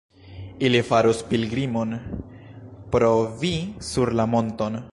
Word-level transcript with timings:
Ili 0.67 0.79
faros 0.87 1.19
pilgrimon 1.33 1.93
pro 2.95 3.13
vi 3.43 3.53
sur 3.91 4.13
la 4.21 4.25
monton. 4.33 4.81